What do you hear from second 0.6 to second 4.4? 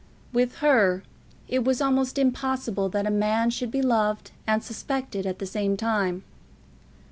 her it was almost impossible that a man should be loved